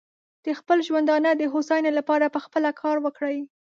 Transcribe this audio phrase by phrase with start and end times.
[0.45, 3.39] د خپل ژوندانه د هوساینې لپاره پخپله کار وکړي.